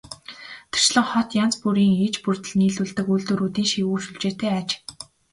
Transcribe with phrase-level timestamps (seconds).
[0.71, 4.69] Тэрчлэн хот янз бүрийн иж бүрдэл нийлүүлдэг үйлдвэрүүдийн шигүү сүлжээтэй аж.